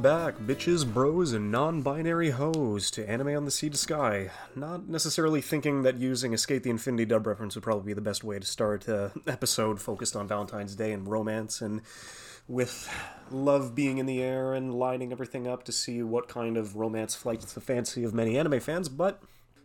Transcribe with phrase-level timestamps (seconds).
[0.00, 4.30] Welcome back, bitches, bros, and non binary hoes, to Anime on the Sea to Sky.
[4.56, 8.24] Not necessarily thinking that using Escape the Infinity dub reference would probably be the best
[8.24, 11.82] way to start an episode focused on Valentine's Day and romance, and
[12.48, 12.90] with
[13.30, 17.14] love being in the air and lining everything up to see what kind of romance
[17.14, 19.22] flights the fancy of many anime fans, but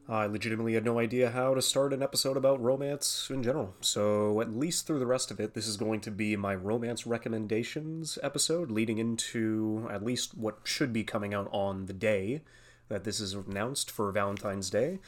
[0.08, 3.74] I legitimately had no idea how to start an episode about romance in general.
[3.82, 7.08] So, at least through the rest of it, this is going to be my romance
[7.08, 12.42] recommendations episode, leading into at least what should be coming out on the day
[12.88, 15.00] that this is announced for Valentine's Day.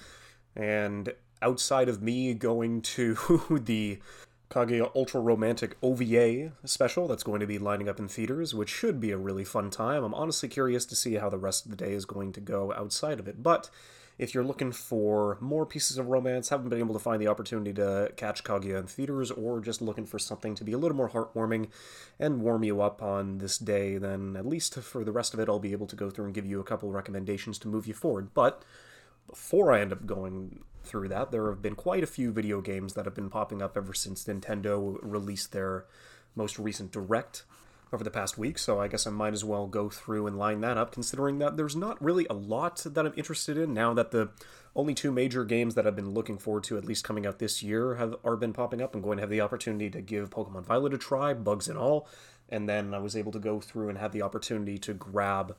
[0.55, 3.15] And outside of me going to
[3.63, 3.99] the
[4.49, 8.99] Kaguya Ultra Romantic OVA special that's going to be lining up in theaters, which should
[8.99, 10.03] be a really fun time.
[10.03, 12.73] I'm honestly curious to see how the rest of the day is going to go
[12.73, 13.43] outside of it.
[13.43, 13.69] But
[14.17, 17.71] if you're looking for more pieces of romance, haven't been able to find the opportunity
[17.73, 21.09] to catch Kaguya in theaters, or just looking for something to be a little more
[21.09, 21.69] heartwarming
[22.19, 25.47] and warm you up on this day, then at least for the rest of it,
[25.47, 27.93] I'll be able to go through and give you a couple recommendations to move you
[27.93, 28.33] forward.
[28.33, 28.63] But
[29.27, 32.93] before I end up going through that, there have been quite a few video games
[32.93, 35.85] that have been popping up ever since Nintendo released their
[36.33, 37.43] most recent Direct
[37.93, 40.61] over the past week, so I guess I might as well go through and line
[40.61, 44.11] that up, considering that there's not really a lot that I'm interested in now that
[44.11, 44.29] the
[44.75, 47.63] only two major games that I've been looking forward to, at least coming out this
[47.63, 48.93] year, have are been popping up.
[48.93, 52.07] I'm going to have the opportunity to give Pokemon Violet a try, bugs and all,
[52.49, 55.55] and then I was able to go through and have the opportunity to grab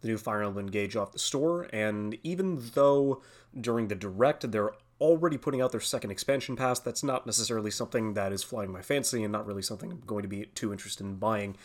[0.00, 3.22] the new Fire Emblem Engage off the store, and even though
[3.58, 6.78] during the direct they're already putting out their second expansion pass.
[6.78, 10.22] That's not necessarily something that is flying my fancy and not really something I'm going
[10.22, 11.56] to be too interested in buying.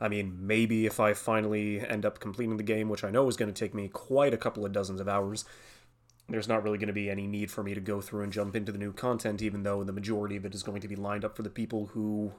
[0.00, 3.36] I mean, maybe if I finally end up completing the game, which I know is
[3.36, 5.44] going to take me quite a couple of dozens of hours,
[6.28, 8.54] there's not really going to be any need for me to go through and jump
[8.54, 11.24] into the new content, even though the majority of it is going to be lined
[11.24, 12.32] up for the people who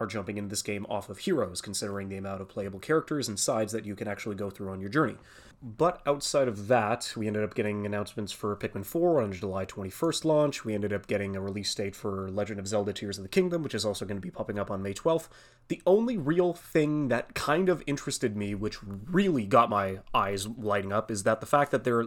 [0.00, 3.38] are jumping into this game off of heroes, considering the amount of playable characters and
[3.38, 5.16] sides that you can actually go through on your journey.
[5.60, 10.24] But outside of that, we ended up getting announcements for Pikmin 4 on July 21st
[10.24, 10.64] launch.
[10.64, 13.64] We ended up getting a release date for Legend of Zelda Tears of the Kingdom,
[13.64, 15.26] which is also going to be popping up on May 12th.
[15.66, 20.92] The only real thing that kind of interested me, which really got my eyes lighting
[20.92, 22.06] up, is that the fact that they're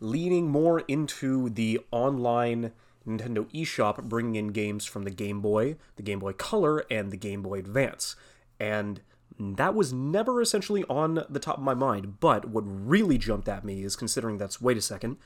[0.00, 2.72] leaning more into the online
[3.06, 7.16] Nintendo eShop bringing in games from the Game Boy, the Game Boy Color, and the
[7.16, 8.16] Game Boy Advance.
[8.60, 9.00] And
[9.38, 13.64] that was never essentially on the top of my mind, but what really jumped at
[13.64, 15.16] me is considering that's wait a second,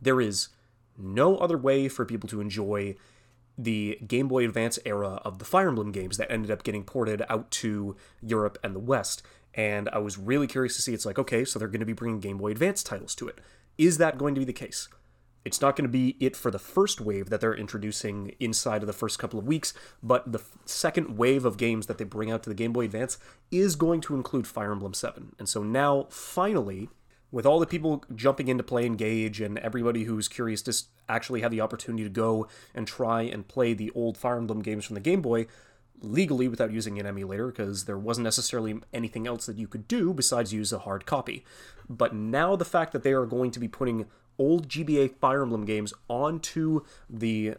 [0.00, 0.48] there is
[0.96, 2.94] no other way for people to enjoy
[3.58, 7.22] the Game Boy Advance era of the Fire Emblem games that ended up getting ported
[7.28, 9.22] out to Europe and the West.
[9.54, 11.92] And I was really curious to see it's like, okay, so they're going to be
[11.92, 13.38] bringing Game Boy Advance titles to it.
[13.76, 14.88] Is that going to be the case?
[15.44, 18.86] It's not going to be it for the first wave that they're introducing inside of
[18.86, 22.42] the first couple of weeks, but the second wave of games that they bring out
[22.42, 23.18] to the Game Boy Advance
[23.50, 25.34] is going to include Fire Emblem 7.
[25.38, 26.90] And so now, finally,
[27.32, 30.74] with all the people jumping into play Engage and everybody who's curious to
[31.08, 34.84] actually have the opportunity to go and try and play the old Fire Emblem games
[34.84, 35.46] from the Game Boy
[36.02, 40.12] legally without using an emulator because there wasn't necessarily anything else that you could do
[40.12, 41.44] besides use a hard copy.
[41.88, 44.06] But now the fact that they are going to be putting
[44.40, 47.54] old GBA Fire Emblem games onto the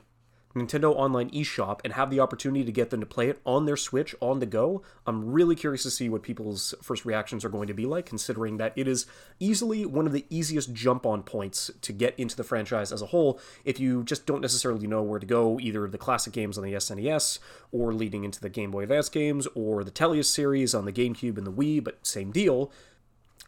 [0.55, 3.77] Nintendo Online eShop and have the opportunity to get them to play it on their
[3.77, 7.67] Switch on the go, I'm really curious to see what people's first reactions are going
[7.67, 9.05] to be like, considering that it is
[9.39, 13.07] easily one of the easiest jump on points to get into the franchise as a
[13.07, 16.63] whole if you just don't necessarily know where to go, either the classic games on
[16.63, 17.39] the SNES
[17.71, 21.37] or leading into the Game Boy Advance games or the Tellius series on the GameCube
[21.37, 22.71] and the Wii, but same deal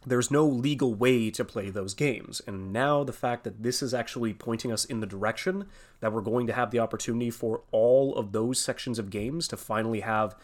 [0.06, 2.40] there's no legal way to play those games.
[2.46, 5.66] And now the fact that this is actually pointing us in the direction
[6.00, 9.56] that we're going to have the opportunity for all of those sections of games to
[9.56, 10.34] finally have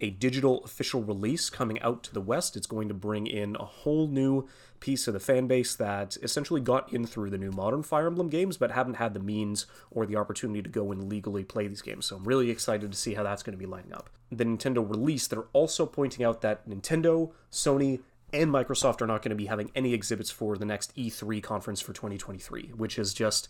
[0.00, 3.64] a digital official release coming out to the West, it's going to bring in a
[3.64, 4.48] whole new
[4.80, 8.30] piece of the fan base that essentially got in through the new modern Fire Emblem
[8.30, 11.82] games, but haven't had the means or the opportunity to go and legally play these
[11.82, 12.06] games.
[12.06, 14.08] So I'm really excited to see how that's going to be lining up.
[14.32, 18.00] The Nintendo release, they're also pointing out that Nintendo, Sony,
[18.32, 21.80] and Microsoft are not going to be having any exhibits for the next E3 conference
[21.80, 23.48] for 2023, which is just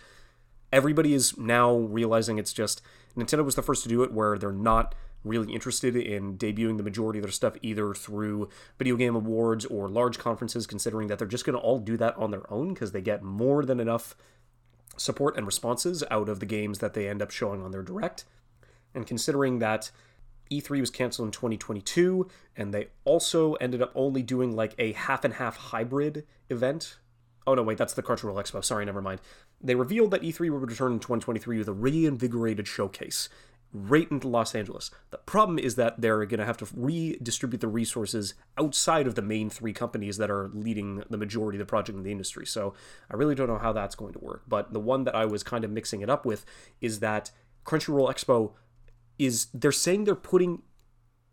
[0.73, 2.83] everybody is now realizing it's just
[3.17, 4.95] Nintendo was the first to do it where they're not
[5.25, 8.49] really interested in debuting the majority of their stuff either through
[8.79, 12.17] video game awards or large conferences considering that they're just going to all do that
[12.17, 14.17] on their own because they get more than enough
[14.97, 18.25] support and responses out of the games that they end up showing on their direct.
[18.95, 19.91] And considering that
[20.51, 25.25] E3 was canceled in 2022, and they also ended up only doing like a half
[25.25, 26.99] and half hybrid event.
[27.47, 28.65] Oh no, wait, that's the Crunchyroll Expo.
[28.65, 29.21] Sorry, never mind.
[29.61, 33.29] They revealed that E3 would return in 2023 with a reinvigorated showcase,
[33.73, 34.91] right into Los Angeles.
[35.11, 39.23] The problem is that they're going to have to redistribute the resources outside of the
[39.23, 42.47] main three companies that are leading the majority of the project in the industry.
[42.47, 42.75] So
[43.11, 44.43] I really don't know how that's going to work.
[44.49, 46.45] But the one that I was kind of mixing it up with
[46.81, 47.31] is that
[47.65, 48.53] Crunchyroll Expo
[49.21, 50.63] is they're saying they're putting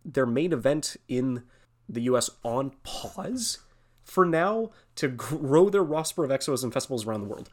[0.04, 1.44] their main event in
[1.88, 3.60] the US on pause
[4.04, 7.50] for now to grow their roster of expos and festivals around the world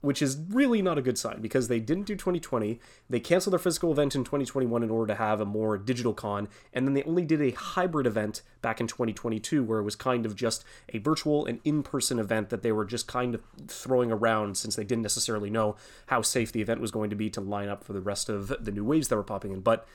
[0.00, 2.78] which is really not a good sign because they didn't do 2020.
[3.10, 6.48] They canceled their physical event in 2021 in order to have a more digital con,
[6.72, 10.24] and then they only did a hybrid event back in 2022 where it was kind
[10.24, 14.12] of just a virtual and in person event that they were just kind of throwing
[14.12, 15.74] around since they didn't necessarily know
[16.06, 18.52] how safe the event was going to be to line up for the rest of
[18.60, 19.60] the new waves that were popping in.
[19.60, 19.86] But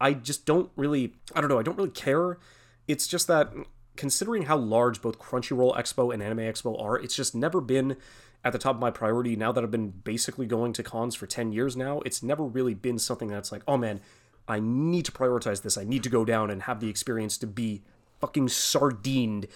[0.00, 2.38] I just don't really, I don't know, I don't really care.
[2.88, 3.52] It's just that
[3.96, 7.96] considering how large both Crunchyroll Expo and Anime Expo are, it's just never been
[8.44, 11.26] at the top of my priority now that I've been basically going to cons for
[11.26, 12.00] 10 years now.
[12.04, 14.00] It's never really been something that's like, oh man,
[14.48, 15.76] I need to prioritize this.
[15.76, 17.82] I need to go down and have the experience to be
[18.20, 19.46] fucking sardined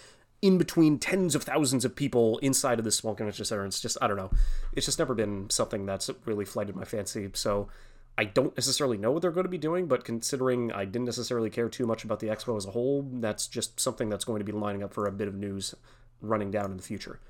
[0.43, 3.65] in between tens of thousands of people inside of this small convention center.
[3.65, 4.31] It's just, I don't know.
[4.73, 7.29] It's just never been something that's really flighted my fancy.
[7.35, 7.69] So
[8.17, 11.51] I don't necessarily know what they're going to be doing, but considering I didn't necessarily
[11.51, 14.45] care too much about the expo as a whole, that's just something that's going to
[14.45, 15.75] be lining up for a bit of news
[16.21, 17.21] running down in the future.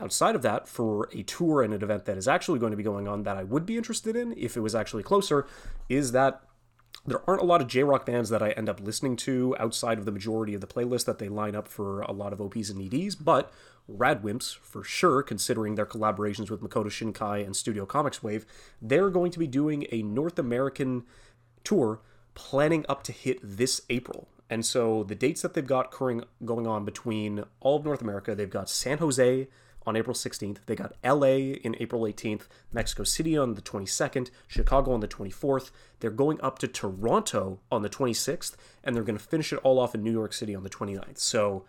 [0.00, 2.82] Outside of that, for a tour and an event that is actually going to be
[2.82, 5.46] going on that I would be interested in if it was actually closer,
[5.88, 6.42] is that
[7.06, 9.98] there aren't a lot of J rock bands that I end up listening to outside
[9.98, 12.70] of the majority of the playlist that they line up for a lot of OPs
[12.70, 13.52] and EDs, but
[13.90, 18.46] Radwimps, for sure, considering their collaborations with Makoto Shinkai and Studio CoMix Wave,
[18.80, 21.04] they're going to be doing a North American
[21.62, 22.00] tour
[22.34, 24.28] planning up to hit this April.
[24.48, 28.48] And so the dates that they've got going on between all of North America, they've
[28.48, 29.48] got San Jose,
[29.86, 30.58] on April 16th.
[30.66, 32.42] They got LA in April 18th,
[32.72, 35.70] Mexico City on the 22nd, Chicago on the 24th.
[36.00, 39.78] They're going up to Toronto on the 26th, and they're going to finish it all
[39.78, 41.18] off in New York City on the 29th.
[41.18, 41.64] So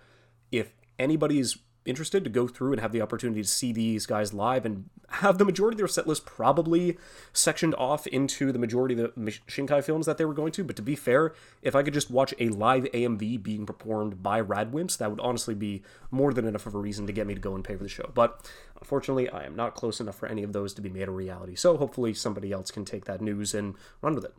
[0.51, 4.65] if anybody's interested to go through and have the opportunity to see these guys live
[4.65, 6.97] and have the majority of their set list probably
[7.31, 10.63] sectioned off into the majority of the Shinkai films that they were going to.
[10.63, 14.41] But to be fair, if I could just watch a live AMV being performed by
[14.41, 17.41] Radwimps, that would honestly be more than enough of a reason to get me to
[17.41, 18.11] go and pay for the show.
[18.13, 18.49] But
[18.79, 21.55] unfortunately, I am not close enough for any of those to be made a reality.
[21.55, 24.33] So hopefully somebody else can take that news and run with it.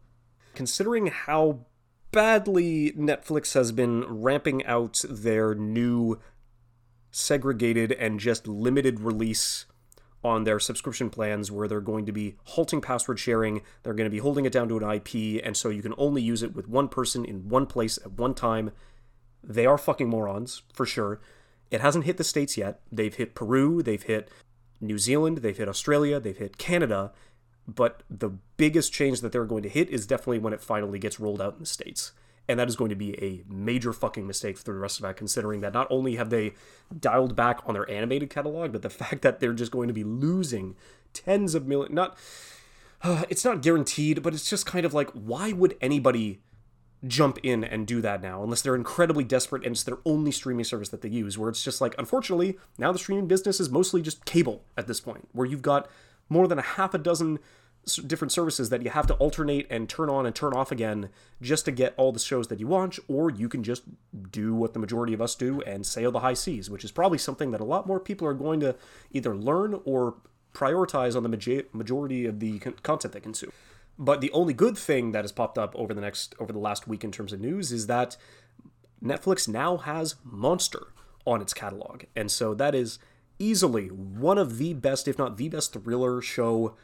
[0.54, 1.60] Considering how
[2.10, 6.18] badly Netflix has been ramping out their new
[7.10, 9.66] segregated and just limited release
[10.24, 14.14] on their subscription plans where they're going to be halting password sharing, they're going to
[14.14, 16.68] be holding it down to an IP, and so you can only use it with
[16.68, 18.72] one person in one place at one time.
[19.42, 21.20] They are fucking morons, for sure.
[21.70, 22.80] It hasn't hit the States yet.
[22.90, 24.30] They've hit Peru, they've hit
[24.80, 27.12] New Zealand, they've hit Australia, they've hit Canada,
[27.68, 31.20] but the biggest change that they're going to hit is definitely when it finally gets
[31.20, 32.12] rolled out in the States
[32.48, 35.16] and that is going to be a major fucking mistake for the rest of that
[35.16, 36.52] considering that not only have they
[36.98, 40.04] dialed back on their animated catalog but the fact that they're just going to be
[40.04, 40.76] losing
[41.12, 42.16] tens of million not
[43.02, 46.40] uh, it's not guaranteed but it's just kind of like why would anybody
[47.06, 50.64] jump in and do that now unless they're incredibly desperate and it's their only streaming
[50.64, 54.00] service that they use where it's just like unfortunately now the streaming business is mostly
[54.00, 55.88] just cable at this point where you've got
[56.28, 57.38] more than a half a dozen
[57.86, 61.08] different services that you have to alternate and turn on and turn off again
[61.40, 63.84] just to get all the shows that you watch, or you can just
[64.30, 67.18] do what the majority of us do and sail the high seas, which is probably
[67.18, 68.74] something that a lot more people are going to
[69.12, 70.16] either learn or
[70.52, 73.52] prioritize on the majority of the content they consume.
[73.98, 76.88] But the only good thing that has popped up over the next over the last
[76.88, 78.16] week in terms of news is that
[79.02, 80.88] Netflix now has Monster
[81.26, 82.04] on its catalog.
[82.14, 82.98] And so that is
[83.38, 86.74] easily one of the best, if not the best thriller show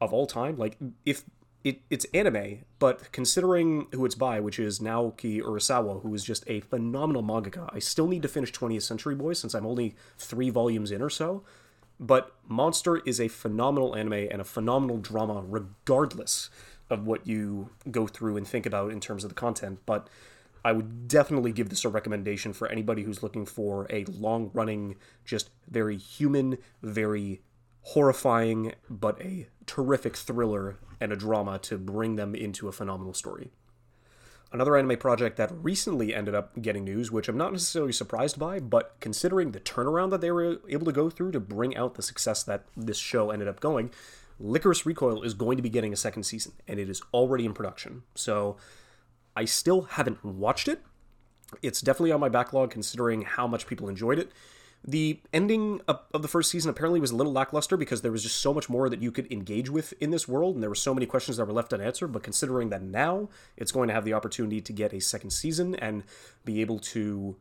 [0.00, 0.56] of all time.
[0.56, 1.24] Like if
[1.64, 6.44] it, it's anime, but considering who it's by, which is Naoki Urasawa, who is just
[6.46, 10.50] a phenomenal mangaka, I still need to finish 20th Century Boys since I'm only three
[10.50, 11.42] volumes in or so.
[12.00, 16.48] But Monster is a phenomenal anime and a phenomenal drama, regardless
[16.90, 19.80] of what you go through and think about in terms of the content.
[19.84, 20.08] But
[20.64, 24.96] I would definitely give this a recommendation for anybody who's looking for a long running,
[25.24, 27.42] just very human, very
[27.82, 33.50] horrifying, but a terrific thriller and a drama to bring them into a phenomenal story.
[34.50, 38.60] Another anime project that recently ended up getting news, which I'm not necessarily surprised by,
[38.60, 42.02] but considering the turnaround that they were able to go through to bring out the
[42.02, 43.90] success that this show ended up going,
[44.42, 47.52] Lycoris Recoil is going to be getting a second season, and it is already in
[47.52, 48.04] production.
[48.14, 48.56] So
[49.36, 50.80] I still haven't watched it.
[51.60, 54.32] It's definitely on my backlog considering how much people enjoyed it
[54.84, 58.40] The ending of, the first season apparently was a little lackluster because there was just
[58.40, 60.94] so much more that you could engage with in this world, and there were so
[60.94, 62.12] many questions that were left unanswered.
[62.12, 65.74] But considering that now it's going to have the opportunity to get a second season
[65.74, 66.04] and
[66.44, 67.36] be able to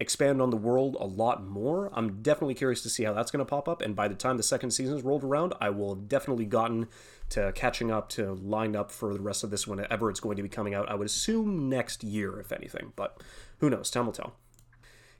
[0.00, 1.90] expand on the world a lot more.
[1.92, 3.82] I'm definitely curious to see how that's going to pop up.
[3.82, 6.88] And by the time the second season is rolled around, I will have definitely gotten
[7.30, 10.42] to catching up to line up for the rest of this whenever it's going to
[10.42, 10.90] be coming out.
[10.90, 13.22] I would assume next year, if anything, but
[13.58, 13.90] who knows?
[13.90, 14.34] Time will tell.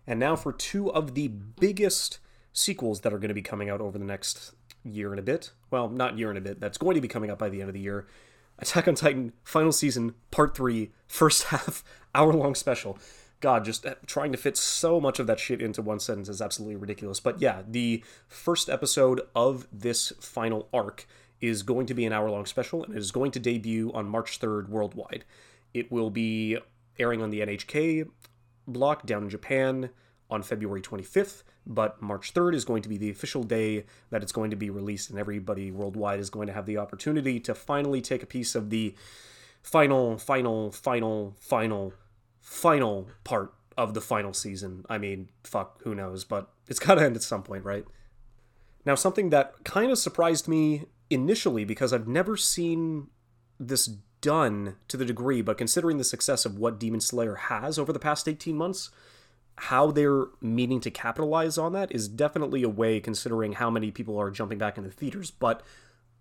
[0.07, 2.19] And now for two of the biggest
[2.52, 4.52] sequels that are going to be coming out over the next
[4.83, 5.52] year and a bit.
[5.71, 6.61] Well, not year and a bit.
[6.61, 8.07] That's going to be coming up by the end of the year.
[8.59, 12.99] Attack on Titan Final Season Part 3 First Half Hour Long Special.
[13.40, 16.42] God, just uh, trying to fit so much of that shit into one sentence is
[16.42, 17.21] absolutely ridiculous.
[17.21, 21.07] But yeah, the first episode of this final arc
[21.40, 24.07] is going to be an hour long special and it is going to debut on
[24.07, 25.25] March 3rd worldwide.
[25.73, 26.59] It will be
[26.99, 28.09] airing on the NHK
[28.72, 29.90] block down in Japan
[30.30, 34.32] on February 25th, but March 3rd is going to be the official day that it's
[34.32, 38.00] going to be released, and everybody worldwide is going to have the opportunity to finally
[38.00, 38.94] take a piece of the
[39.62, 41.92] final, final, final, final
[42.40, 44.84] final part of the final season.
[44.88, 47.84] I mean, fuck, who knows, but it's got to end at some point, right?
[48.84, 53.08] Now, something that kind of surprised me initially because I've never seen
[53.58, 53.88] this
[54.20, 57.98] done to the degree, but considering the success of what Demon Slayer has over the
[57.98, 58.90] past 18 months,
[59.56, 64.18] how they're meaning to capitalize on that is definitely a way considering how many people
[64.18, 65.30] are jumping back into theaters.
[65.30, 65.62] But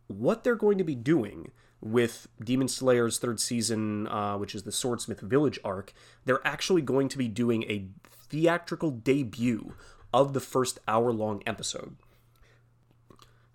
[0.07, 1.51] what they're going to be doing
[1.81, 5.93] with Demon Slayer's third season, uh, which is the Swordsmith Village arc,
[6.25, 7.87] they're actually going to be doing a
[8.29, 9.73] theatrical debut
[10.13, 11.95] of the first hour long episode.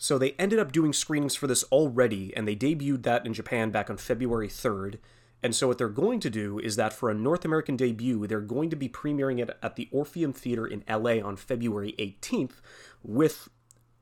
[0.04, 3.70] So they ended up doing screenings for this already, and they debuted that in Japan
[3.70, 4.98] back on February 3rd.
[5.42, 8.42] And so what they're going to do is that for a North American debut, they're
[8.42, 12.56] going to be premiering it at the Orpheum Theater in LA on February 18th
[13.02, 13.48] with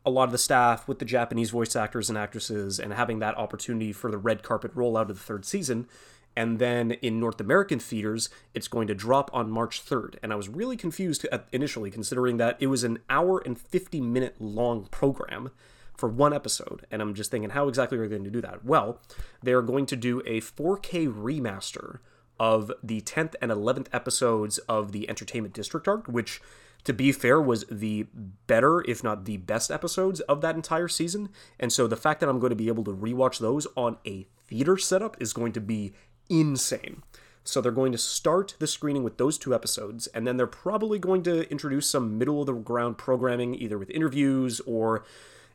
[0.04, 3.38] a lot of the staff with the Japanese voice actors and actresses and having that
[3.38, 5.87] opportunity for the red carpet rollout of the third season.
[6.35, 10.16] And then in North American theaters, it's going to drop on March 3rd.
[10.21, 14.40] And I was really confused initially, considering that it was an hour and 50 minute
[14.40, 15.52] long program
[15.96, 16.87] for one episode.
[16.90, 18.64] And I'm just thinking, how exactly are they going to do that?
[18.64, 19.00] Well,
[19.42, 21.99] they're going to do a 4K remaster
[22.40, 26.40] of the 10th and 11th episodes of the Entertainment District arc, which
[26.84, 28.06] to be fair, was the
[28.46, 31.28] better, if not the best episodes of that entire season.
[31.61, 34.26] And so the fact that I'm going to be able to rewatch those on a
[34.49, 35.92] theater setup is going to be
[36.28, 37.02] insane.
[37.44, 40.99] So they're going to start the screening with those two episodes, and then they're probably
[40.99, 45.04] going to introduce some middle of the ground programming, either with interviews or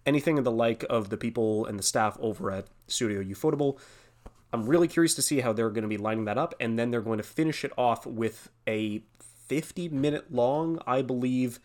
[0.07, 3.77] anything of the like of the people and the staff over at Studio Ufotable.
[4.51, 6.89] I'm really curious to see how they're going to be lining that up, and then
[6.89, 9.03] they're going to finish it off with a
[9.47, 11.59] 50 minute long, I believe,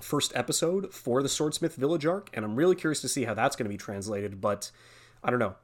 [0.00, 3.56] first episode for the Swordsmith Village arc, and I'm really curious to see how that's
[3.56, 4.70] going to be translated, but
[5.22, 5.56] I don't know.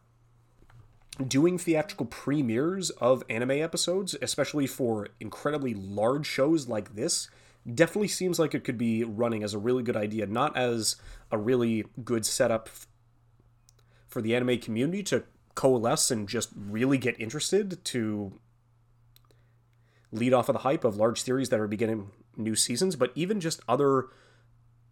[1.27, 7.29] Doing theatrical premieres of anime episodes, especially for incredibly large shows like this,
[7.75, 10.97] definitely seems like it could be running as a really good idea, not as
[11.31, 12.69] a really good setup
[14.09, 15.25] for the anime community to
[15.55, 18.33] coalesce and just really get interested to
[20.13, 23.41] lead off of the hype of large series that are beginning new seasons, but even
[23.41, 24.07] just other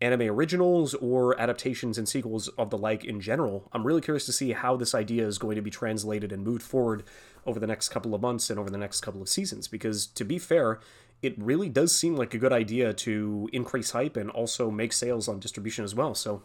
[0.01, 3.69] anime originals or adaptations and sequels of the like in general.
[3.73, 6.63] I'm really curious to see how this idea is going to be translated and moved
[6.63, 7.03] forward
[7.45, 9.67] over the next couple of months and over the next couple of seasons.
[9.67, 10.79] Because to be fair,
[11.23, 15.29] it really does seem like a good idea to increase hype and also make sales
[15.29, 16.15] on distribution as well.
[16.15, 16.43] So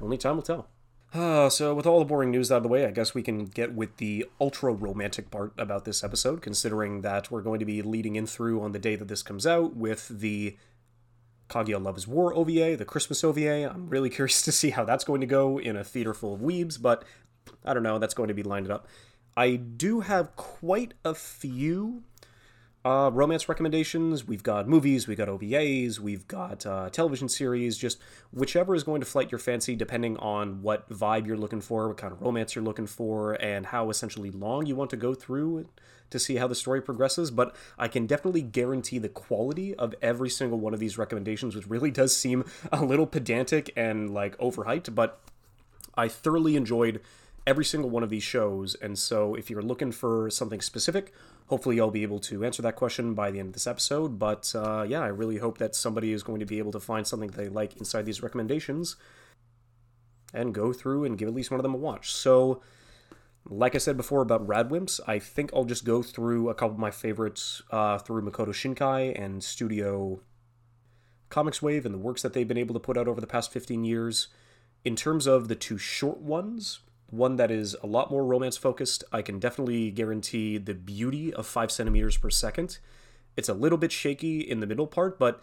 [0.00, 0.68] only time will tell.
[1.14, 3.44] Uh, so, with all the boring news out of the way, I guess we can
[3.44, 7.80] get with the ultra romantic part about this episode, considering that we're going to be
[7.80, 10.56] leading in through on the day that this comes out with the
[11.48, 13.70] Kaguya Loves War OVA, the Christmas OVA.
[13.70, 16.40] I'm really curious to see how that's going to go in a theater full of
[16.40, 17.04] weebs, but
[17.64, 18.86] I don't know, that's going to be lined up.
[19.36, 22.02] I do have quite a few
[22.86, 24.28] uh, romance recommendations.
[24.28, 27.98] We've got movies, we've got OVAs, we've got uh, television series, just
[28.32, 31.96] whichever is going to flight your fancy, depending on what vibe you're looking for, what
[31.96, 35.66] kind of romance you're looking for, and how essentially long you want to go through
[36.10, 37.32] to see how the story progresses.
[37.32, 41.66] But I can definitely guarantee the quality of every single one of these recommendations, which
[41.66, 45.20] really does seem a little pedantic and like overhyped, but
[45.96, 47.00] I thoroughly enjoyed
[47.48, 48.76] every single one of these shows.
[48.76, 51.12] And so if you're looking for something specific,
[51.46, 54.18] hopefully I'll be able to answer that question by the end of this episode.
[54.18, 57.06] But uh, yeah, I really hope that somebody is going to be able to find
[57.06, 58.96] something they like inside these recommendations
[60.34, 62.12] and go through and give at least one of them a watch.
[62.12, 62.62] So,
[63.48, 66.80] like I said before about Radwimps, I think I'll just go through a couple of
[66.80, 70.20] my favorites uh, through Makoto Shinkai and Studio
[71.30, 73.52] CoMix Wave and the works that they've been able to put out over the past
[73.52, 74.28] 15 years.
[74.84, 79.04] In terms of the two short ones, one that is a lot more romance focused,
[79.12, 82.78] I can definitely guarantee the beauty of 5 centimeters per second.
[83.36, 85.42] It's a little bit shaky in the middle part, but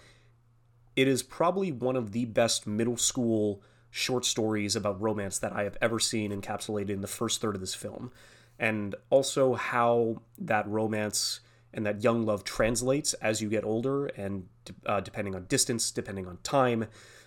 [0.96, 5.64] it is probably one of the best middle school short stories about romance that I
[5.64, 8.12] have ever seen encapsulated in the first third of this film.
[8.60, 11.40] And also how that romance
[11.74, 14.48] and that young love translates as you get older and
[14.86, 16.86] uh, depending on distance, depending on time,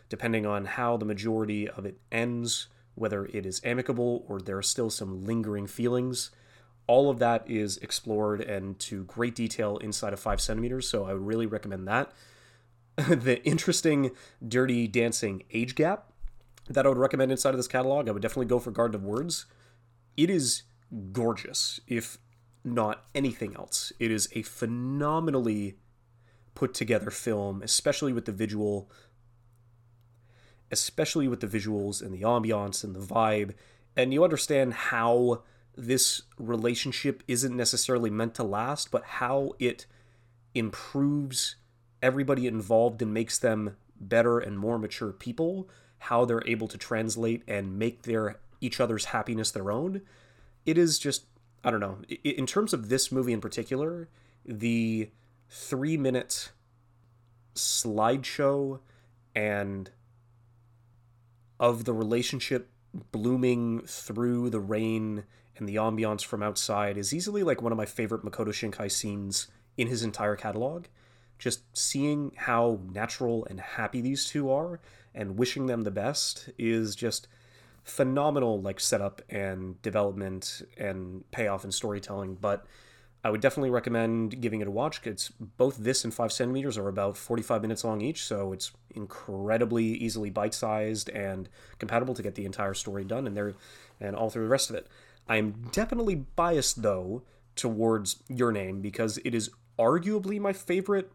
[0.08, 4.62] depending on how the majority of it ends, whether it is amicable or there are
[4.62, 6.30] still some lingering feelings.
[6.88, 11.12] All of that is explored and to great detail inside of five centimeters, so I
[11.12, 12.12] would really recommend that.
[12.96, 14.12] the interesting
[14.46, 16.12] dirty dancing age gap
[16.68, 19.04] that I would recommend inside of this catalog, I would definitely go for Garden of
[19.04, 19.46] Words.
[20.16, 20.62] It is
[21.12, 22.18] gorgeous, if
[22.64, 23.92] not anything else.
[24.00, 25.76] It is a phenomenally
[26.54, 28.90] put together film, especially with the visual
[30.70, 33.54] especially with the visuals and the ambiance and the vibe.
[33.96, 35.42] And you understand how
[35.76, 39.86] this relationship isn't necessarily meant to last, but how it
[40.54, 41.56] improves
[42.02, 45.68] everybody involved and makes them better and more mature people,
[45.98, 50.00] how they're able to translate and make their each other's happiness their own.
[50.64, 51.26] It is just
[51.64, 51.98] I don't know.
[52.22, 54.08] In terms of this movie in particular,
[54.44, 55.10] the
[55.50, 56.52] 3 minute
[57.54, 58.78] slideshow
[59.34, 59.90] and
[61.58, 62.70] of the relationship
[63.12, 65.24] blooming through the rain
[65.56, 69.48] and the ambiance from outside is easily like one of my favorite Makoto Shinkai scenes
[69.76, 70.86] in his entire catalog.
[71.38, 74.80] Just seeing how natural and happy these two are
[75.14, 77.28] and wishing them the best is just
[77.84, 82.66] phenomenal like setup and development and payoff and storytelling but
[83.26, 85.00] I would definitely recommend giving it a watch.
[85.04, 89.82] It's both this and five centimeters are about 45 minutes long each, so it's incredibly
[89.82, 91.48] easily bite-sized and
[91.80, 93.54] compatible to get the entire story done, and there,
[94.00, 94.86] and all through the rest of it.
[95.28, 97.24] I'm definitely biased though
[97.56, 101.10] towards Your Name because it is arguably my favorite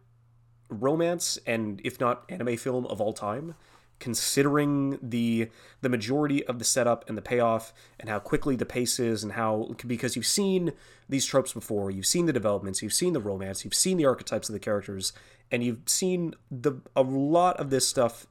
[0.68, 3.56] romance and if not anime film of all time
[4.02, 5.48] considering the
[5.80, 9.34] the majority of the setup and the payoff and how quickly the pace is and
[9.34, 10.74] how because you've seen
[11.08, 11.90] these tropes before.
[11.92, 12.82] You've seen the developments.
[12.82, 13.64] You've seen the romance.
[13.64, 15.14] You've seen the archetypes of the characters.
[15.52, 18.28] And you've seen the a lot of this stuff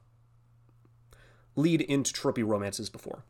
[1.55, 3.23] lead into tropey romances before.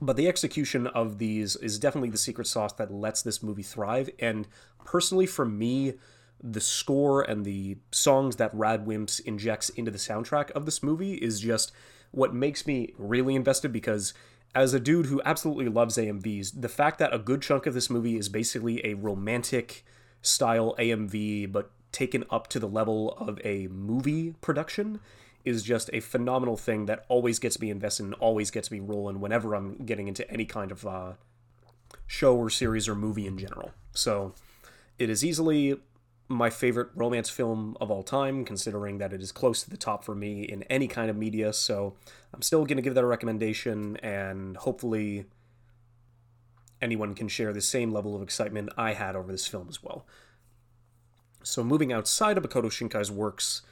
[0.00, 4.08] But the execution of these is definitely the secret sauce that lets this movie thrive.
[4.18, 4.46] And
[4.84, 5.94] personally for me
[6.42, 11.40] the score and the songs that Radwimps injects into the soundtrack of this movie is
[11.40, 11.72] just
[12.10, 14.12] what makes me really invested because
[14.54, 17.88] as a dude who absolutely loves AMVs, the fact that a good chunk of this
[17.88, 19.84] movie is basically a romantic
[20.20, 25.00] style AMV but taken up to the level of a movie production
[25.44, 29.20] is just a phenomenal thing that always gets me invested and always gets me rolling
[29.20, 31.12] whenever I'm getting into any kind of uh,
[32.06, 33.72] show or series or movie in general.
[33.92, 34.34] So
[34.98, 35.80] it is easily
[36.28, 40.04] my favorite romance film of all time, considering that it is close to the top
[40.04, 41.52] for me in any kind of media.
[41.52, 41.94] So
[42.32, 45.26] I'm still going to give that a recommendation, and hopefully
[46.80, 50.06] anyone can share the same level of excitement I had over this film as well.
[51.42, 53.62] So moving outside of Makoto Shinkai's works,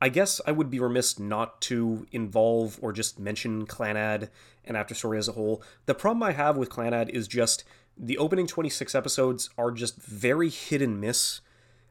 [0.00, 4.28] I guess I would be remiss not to involve or just mention Clannad
[4.64, 5.62] and After Story as a whole.
[5.86, 7.64] The problem I have with Clannad is just
[7.96, 11.40] the opening 26 episodes are just very hit and miss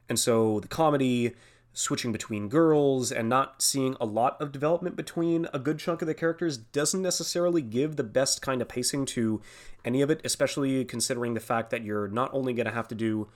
[0.08, 1.34] and so the comedy
[1.72, 6.08] switching between girls and not seeing a lot of development between a good chunk of
[6.08, 9.42] the characters doesn't necessarily give the best kind of pacing to
[9.84, 12.94] any of it, especially considering the fact that you're not only going to have to
[12.94, 13.28] do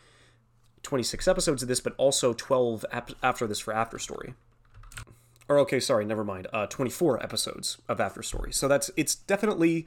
[0.83, 4.33] 26 episodes of this, but also 12 ap- after this for After Story.
[5.47, 6.47] Or okay, sorry, never mind.
[6.53, 8.53] Uh, 24 episodes of After Story.
[8.53, 9.87] So that's it's definitely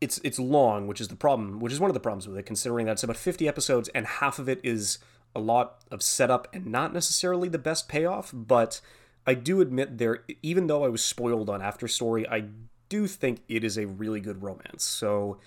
[0.00, 2.46] it's it's long, which is the problem, which is one of the problems with it,
[2.46, 4.98] considering that it's about 50 episodes and half of it is
[5.38, 8.80] a lot of setup and not necessarily the best payoff, but
[9.26, 12.44] I do admit there, even though I was spoiled on After Story, I
[12.88, 14.84] do think it is a really good romance.
[14.84, 15.38] So,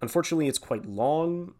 [0.00, 1.54] unfortunately, it's quite long,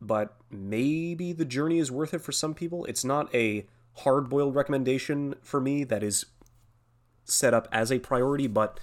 [0.00, 2.84] but maybe the journey is worth it for some people.
[2.86, 3.66] It's not a
[3.98, 6.26] hard boiled recommendation for me that is
[7.24, 8.80] set up as a priority, but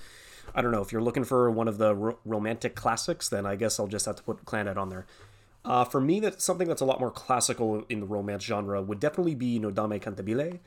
[0.54, 0.82] I don't know.
[0.82, 4.06] If you're looking for one of the ro- romantic classics, then I guess I'll just
[4.06, 5.06] have to put Clannad on there.
[5.68, 9.02] Uh, for me, that's something that's a lot more classical in the romance genre would
[9.02, 10.60] definitely be Nodame Cantabile,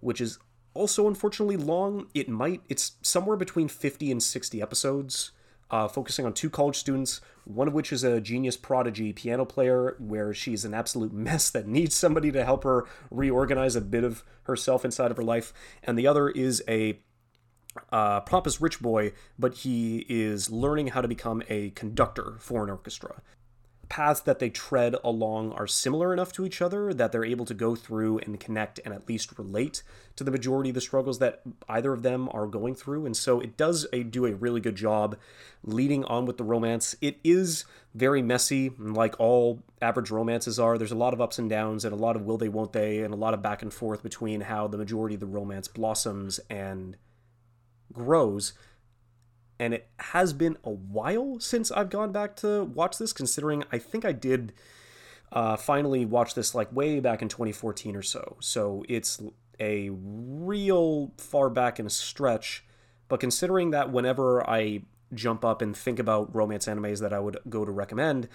[0.00, 0.38] which is
[0.72, 2.06] also unfortunately long.
[2.14, 5.32] It might it's somewhere between 50 and 60 episodes.
[5.68, 9.96] uh, focusing on two college students, one of which is a genius prodigy piano player,
[9.98, 14.24] where she's an absolute mess that needs somebody to help her reorganize a bit of
[14.44, 17.00] herself inside of her life, and the other is a
[17.92, 22.70] uh, pompous rich boy, but he is learning how to become a conductor for an
[22.70, 23.20] orchestra
[23.88, 27.54] paths that they tread along are similar enough to each other that they're able to
[27.54, 29.82] go through and connect and at least relate
[30.16, 33.06] to the majority of the struggles that either of them are going through.
[33.06, 35.16] And so it does a, do a really good job
[35.62, 36.96] leading on with the romance.
[37.00, 40.78] It is very messy, like all average romances are.
[40.78, 43.00] There's a lot of ups and downs and a lot of will they, won't they,
[43.00, 46.40] and a lot of back and forth between how the majority of the romance blossoms
[46.50, 46.96] and
[47.92, 48.52] grows
[49.58, 53.78] and it has been a while since I've gone back to watch this, considering I
[53.78, 54.52] think I did
[55.32, 58.36] uh, finally watch this like way back in 2014 or so.
[58.40, 59.20] So it's
[59.58, 62.64] a real far back in a stretch.
[63.08, 64.82] But considering that whenever I
[65.14, 68.28] jump up and think about romance animes that I would go to recommend,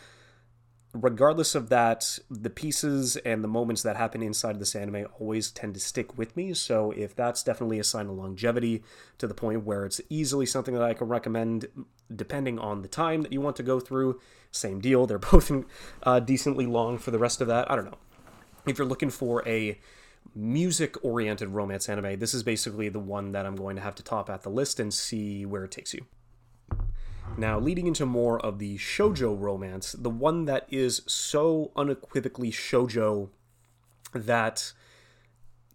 [0.94, 5.50] regardless of that, the pieces and the moments that happen inside of this anime always
[5.52, 6.54] tend to stick with me.
[6.54, 8.84] So if that's definitely a sign of longevity
[9.18, 11.68] to the point where it's easily something that I can recommend,
[12.14, 14.20] depending on the time that you want to go through,
[14.52, 15.06] same deal.
[15.08, 15.52] They're both
[16.04, 17.72] uh, decently long for the rest of that.
[17.72, 18.00] I don't know.
[18.68, 19.80] If you're looking for a
[20.36, 24.04] music oriented romance anime, this is basically the one that I'm going to have to
[24.04, 26.06] top at the list and see where it takes you.
[27.38, 33.30] Now, leading into more of the shojo romance, the one that is so unequivocally shojo
[34.14, 34.74] that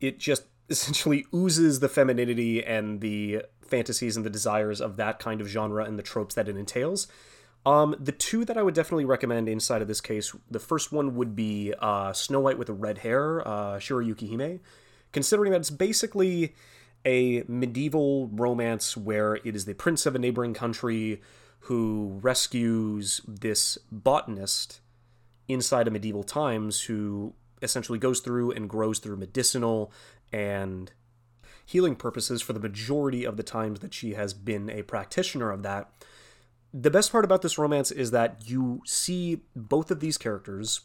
[0.00, 5.40] it just essentially oozes the femininity and the fantasies and the desires of that kind
[5.40, 7.09] of genre and the tropes that it entails.
[7.64, 11.16] Um, the two that I would definitely recommend inside of this case, the first one
[11.16, 14.61] would be uh, Snow White with the Red Hair, uh, Shiroyuki Hime,
[15.12, 16.54] considering that it's basically
[17.07, 21.23] a medieval romance where it is the prince of a neighboring country
[21.61, 24.81] who rescues this botanist
[25.49, 29.92] inside of medieval times who essentially goes through and grows through medicinal
[30.33, 30.92] and
[31.64, 35.62] healing purposes for the majority of the times that she has been a practitioner of
[35.62, 35.90] that.
[36.75, 40.81] The best part about this romance is that you see both of these characters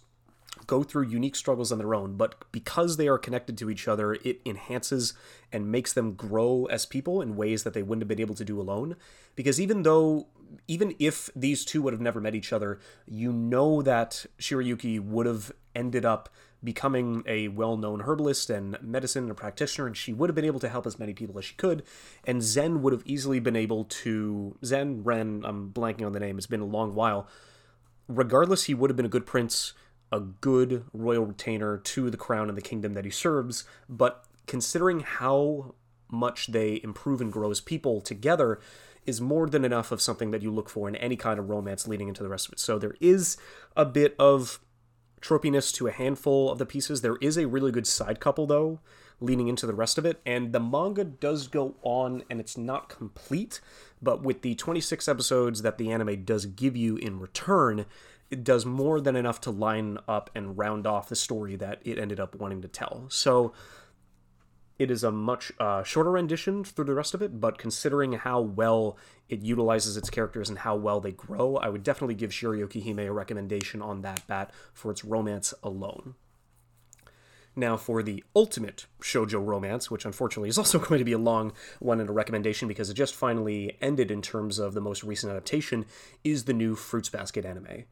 [0.67, 4.13] go through unique struggles on their own, but because they are connected to each other,
[4.13, 5.13] it enhances
[5.51, 8.45] and makes them grow as people in ways that they wouldn't have been able to
[8.45, 8.95] do alone.
[9.35, 10.27] Because even though,
[10.67, 15.25] even if these two would have never met each other, you know that Shiroyuki would
[15.25, 16.29] have ended up
[16.63, 20.59] becoming a well known herbalist and medicine and practitioner, and she would have been able
[20.59, 21.83] to help as many people as she could.
[22.25, 24.57] And Zen would have easily been able to.
[24.63, 27.27] Zen, Ren, I'm blanking on the name, it's been a long while.
[28.07, 29.73] Regardless, he would have been a good prince
[30.11, 35.01] a good royal retainer to the crown and the kingdom that he serves, but considering
[35.01, 35.75] how
[36.09, 38.59] much they improve and grow as people together
[39.05, 41.87] is more than enough of something that you look for in any kind of romance
[41.87, 42.59] leading into the rest of it.
[42.59, 43.37] So there is
[43.75, 44.59] a bit of
[45.21, 47.01] tropiness to a handful of the pieces.
[47.01, 48.79] There is a really good side couple though
[49.19, 52.89] leading into the rest of it and the manga does go on and it's not
[52.89, 53.61] complete,
[54.01, 57.85] but with the 26 episodes that the anime does give you in return,
[58.31, 61.99] it does more than enough to line up and round off the story that it
[61.99, 63.05] ended up wanting to tell.
[63.09, 63.51] So
[64.79, 68.39] it is a much uh, shorter rendition through the rest of it, but considering how
[68.39, 68.97] well
[69.29, 72.99] it utilizes its characters and how well they grow, I would definitely give Shiroyuki Hime
[72.99, 76.15] a recommendation on that bat for its romance alone.
[77.53, 81.51] Now, for the ultimate shojo romance, which unfortunately is also going to be a long
[81.79, 85.31] one and a recommendation because it just finally ended in terms of the most recent
[85.31, 85.85] adaptation,
[86.23, 87.83] is the new Fruits Basket anime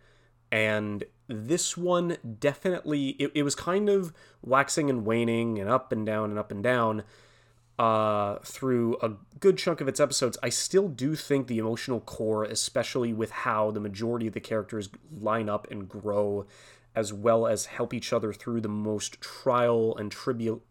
[0.52, 6.06] and this one definitely it, it was kind of waxing and waning and up and
[6.06, 7.04] down and up and down
[7.80, 12.44] uh, through a good chunk of its episodes, I still do think the emotional core,
[12.44, 16.46] especially with how the majority of the characters line up and grow,
[16.94, 20.62] as well as help each other through the most trial and tribute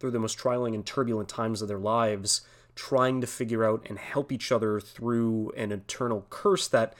[0.00, 2.42] through the most trialing and turbulent times of their lives,
[2.74, 6.94] trying to figure out and help each other through an eternal curse that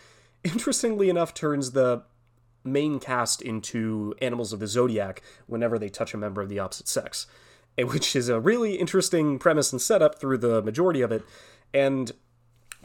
[0.44, 2.02] interestingly enough, turns the
[2.64, 6.88] main cast into animals of the zodiac whenever they touch a member of the opposite
[6.88, 7.26] sex,
[7.76, 11.22] eh, which is a really interesting premise and setup through the majority of it.
[11.72, 12.12] And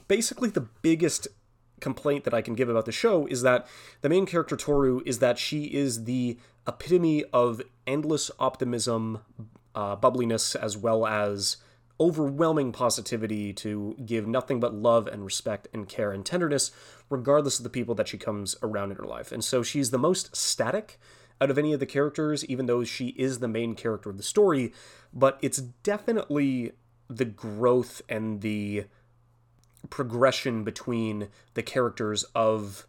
[0.07, 1.27] basically, the biggest
[1.79, 3.67] complaint that I can give about the show is that
[4.01, 6.37] the main character Toru is that she is the
[6.67, 9.19] epitome of endless optimism,
[9.75, 11.57] uh, bubbliness, as well as
[12.03, 16.69] overwhelming positivity to give nothing but love and respect and care and tenderness,
[17.09, 19.31] regardless of the people that she comes around in her life.
[19.31, 20.99] And so she's the most static
[21.39, 24.23] out of any of the characters, even though she is the main character of the
[24.23, 24.73] story.
[25.13, 26.73] But it's definitely
[27.07, 28.83] the growth and the
[29.89, 32.85] progression between the characters of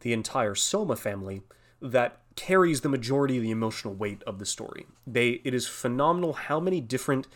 [0.00, 1.42] the entire Soma family
[1.82, 4.86] that carries the majority of the emotional weight of the story.
[5.06, 7.26] They it is phenomenal how many different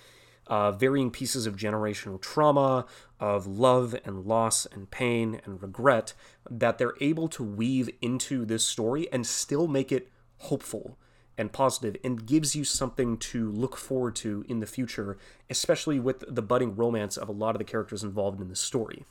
[0.49, 2.87] uh, varying pieces of generational trauma,
[3.21, 6.15] of love and loss and pain and regret
[6.51, 10.99] that they're able to weave into this story and still make it hopeful
[11.37, 15.17] and positive and gives you something to look forward to in the future,
[15.49, 19.05] especially with the budding romance of a lot of the characters involved in the story.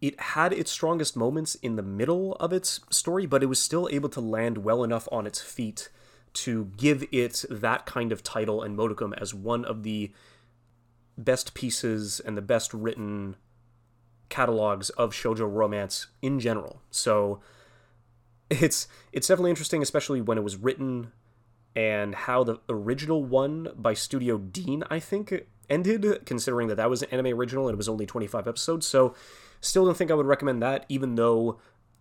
[0.00, 3.88] It had its strongest moments in the middle of its story, but it was still
[3.90, 5.90] able to land well enough on its feet
[6.32, 10.12] to give it that kind of title and modicum as one of the
[11.24, 13.36] best pieces and the best written
[14.28, 16.80] catalogs of shojo romance in general.
[16.90, 17.40] So
[18.48, 21.12] it's it's definitely interesting, especially when it was written
[21.76, 25.32] and how the original one by Studio Dean, I think,
[25.68, 28.86] ended, considering that that was an anime original and it was only 25 episodes.
[28.86, 29.14] So
[29.60, 31.60] still don't think I would recommend that, even though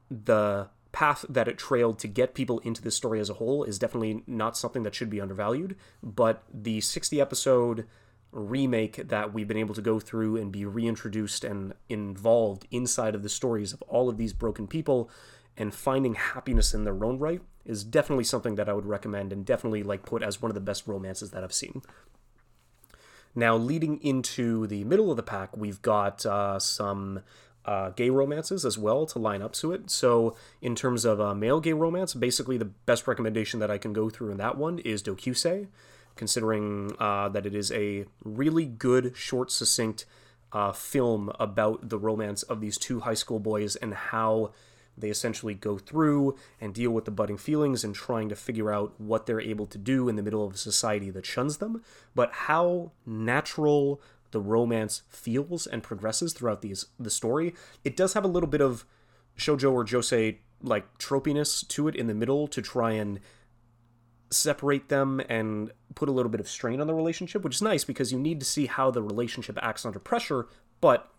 [0.10, 3.78] the path that it trailed to get people into this story as a whole is
[3.78, 5.76] definitely not something that should be undervalued.
[6.02, 7.86] But the 60 episode
[8.32, 13.24] remake that we've been able to go through and be reintroduced and involved inside of
[13.24, 15.10] the stories of all of these broken people
[15.58, 19.46] and finding happiness in their own right is definitely something that I would recommend and
[19.46, 21.82] definitely like put as one of the best romances that I've seen.
[23.36, 27.22] Now, leading into the middle of the pack, we've got uh, some
[27.66, 29.92] uh, gay romances as well to line up to it.
[29.92, 33.94] So, in terms of uh, male gay romance, basically the best recommendation that I can
[33.94, 35.68] go through in that one is Doukyuusei
[36.16, 40.06] considering uh, that it is a really good, short, succinct
[40.52, 44.52] uh, film about the romance of these two high school boys and how
[44.98, 48.94] they essentially go through and deal with the budding feelings and trying to figure out
[49.00, 51.82] what they're able to do in the middle of a society that shuns them,
[52.16, 57.56] but how natural the romance feels and progresses throughout these the story.
[57.84, 58.86] It does have a little bit of
[59.38, 63.20] shojo or josei like tropiness to it in the middle to try and
[64.32, 67.84] separate them and put a little bit of strain on the relationship, which is nice
[67.84, 70.48] because you need to see how the relationship acts under pressure.
[70.82, 71.10] But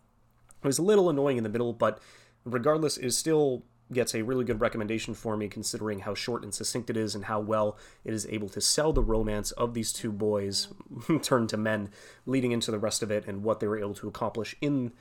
[0.63, 2.01] it was a little annoying in the middle, but
[2.45, 6.91] regardless, it still gets a really good recommendation for me considering how short and succinct
[6.91, 10.13] it is and how well it is able to sell the romance of these two
[10.13, 10.69] boys
[11.23, 11.91] turned to men
[12.25, 14.93] leading into the rest of it and what they were able to accomplish in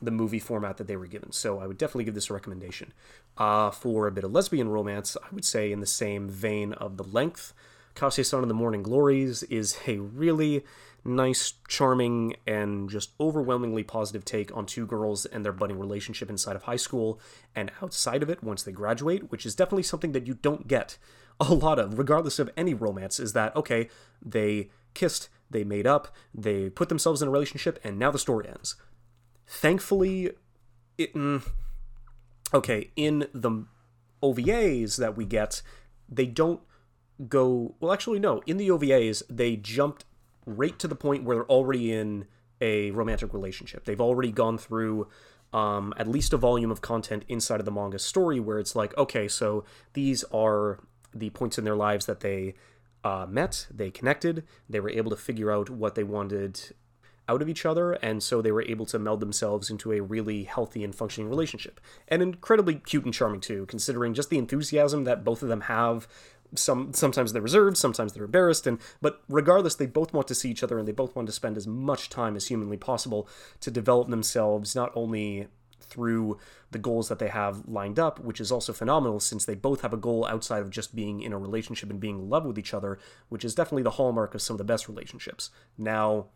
[0.00, 1.32] the movie format that they were given.
[1.32, 2.92] So I would definitely give this a recommendation.
[3.36, 6.96] Uh, for a bit of lesbian romance, I would say in the same vein of
[6.96, 7.52] the length,
[7.94, 10.64] Kase-san in the Morning Glories is a really
[11.04, 16.54] nice, charming, and just overwhelmingly positive take on two girls and their budding relationship inside
[16.54, 17.20] of high school
[17.56, 20.98] and outside of it once they graduate, which is definitely something that you don't get
[21.40, 23.88] a lot of, regardless of any romance, is that, okay,
[24.20, 28.48] they kissed, they made up, they put themselves in a relationship, and now the story
[28.48, 28.76] ends.
[29.48, 30.32] Thankfully,
[30.98, 31.42] it, mm,
[32.52, 33.64] okay, in the
[34.22, 35.62] OVAs that we get,
[36.08, 36.60] they don't
[37.28, 37.74] go.
[37.80, 38.42] Well, actually, no.
[38.46, 40.04] In the OVAs, they jumped
[40.44, 42.26] right to the point where they're already in
[42.60, 43.84] a romantic relationship.
[43.84, 45.08] They've already gone through
[45.52, 48.96] um, at least a volume of content inside of the manga story where it's like,
[48.98, 50.80] okay, so these are
[51.14, 52.54] the points in their lives that they
[53.02, 56.74] uh, met, they connected, they were able to figure out what they wanted
[57.28, 60.44] out of each other, and so they were able to meld themselves into a really
[60.44, 61.80] healthy and functioning relationship.
[62.08, 66.08] And incredibly cute and charming too, considering just the enthusiasm that both of them have.
[66.54, 70.50] Some sometimes they're reserved, sometimes they're embarrassed, and but regardless, they both want to see
[70.50, 73.28] each other and they both want to spend as much time as humanly possible
[73.60, 75.48] to develop themselves not only
[75.88, 76.38] through
[76.70, 79.92] the goals that they have lined up, which is also phenomenal since they both have
[79.92, 82.74] a goal outside of just being in a relationship and being in love with each
[82.74, 85.50] other, which is definitely the hallmark of some of the best relationships.
[85.76, 86.26] Now,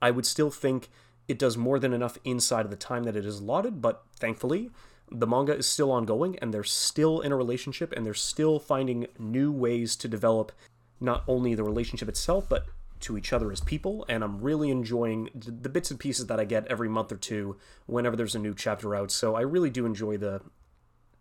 [0.00, 0.88] I would still think
[1.28, 4.70] it does more than enough inside of the time that it is allotted, but thankfully,
[5.10, 9.06] the manga is still ongoing and they're still in a relationship and they're still finding
[9.18, 10.52] new ways to develop
[11.00, 12.66] not only the relationship itself, but
[12.98, 14.04] to each other as people.
[14.08, 17.56] And I'm really enjoying the bits and pieces that I get every month or two
[17.86, 19.10] whenever there's a new chapter out.
[19.10, 20.40] So I really do enjoy the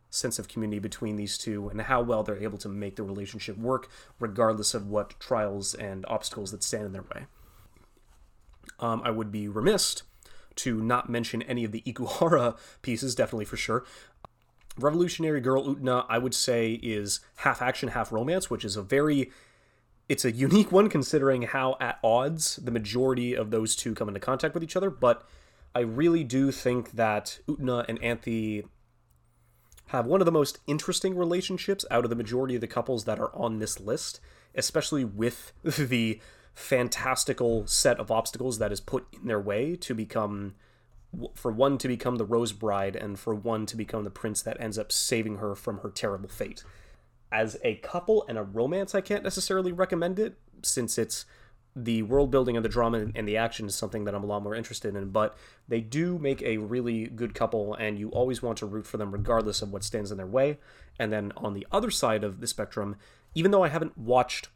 [0.09, 3.57] sense of community between these two and how well they're able to make the relationship
[3.57, 7.25] work, regardless of what trials and obstacles that stand in their way
[8.79, 10.03] um, I would be remiss
[10.57, 13.83] to not mention any of the Ikuhara pieces, definitely for sure.
[14.77, 19.31] Revolutionary Girl Utena, I would say, is half action, half romance, which is a very
[20.07, 24.19] it's a unique one considering how at odds the majority of those two come into
[24.19, 25.27] contact with each other, but
[25.73, 28.65] I really do think that Utena and Anthy
[29.87, 33.19] have one of the most interesting relationships out of the majority of the couples that
[33.19, 34.19] are on this list,
[34.53, 36.19] especially with the
[36.55, 40.55] fantastical set of obstacles that is put in their way to become
[41.33, 44.59] for one to become the Rose Bride and for one to become the prince that
[44.59, 46.63] ends up saving her from her terrible fate.
[47.31, 51.25] As a couple and a romance, I can't necessarily recommend it since it's
[51.75, 54.43] the world building and the drama and the action is something that I'm a lot
[54.43, 55.37] more interested in, but
[55.67, 59.11] they do make a really good couple, and you always want to root for them
[59.11, 60.57] regardless of what stands in their way.
[60.97, 62.95] And then on the other side of the spectrum,
[63.33, 64.47] even though I haven't watched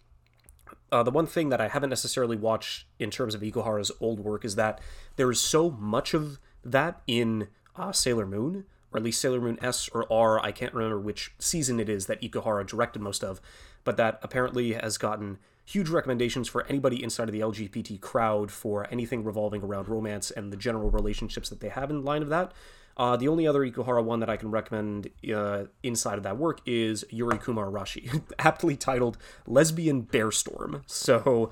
[0.91, 4.43] uh, the one thing that I haven't necessarily watched in terms of Ikuhara's old work
[4.43, 4.79] is that
[5.15, 9.57] there is so much of that in uh, Sailor Moon, or at least Sailor Moon
[9.61, 10.39] S or R.
[10.39, 13.39] I can't remember which season it is that Ikuhara directed most of,
[13.83, 18.87] but that apparently has gotten huge recommendations for anybody inside of the LGBT crowd for
[18.91, 22.51] anything revolving around romance and the general relationships that they have in line of that.
[22.99, 26.59] Uh, the only other Ikuhara one that I can recommend uh, inside of that work
[26.65, 31.49] is Yuri Kuma Arashi, aptly titled "Lesbian Bear Storm." So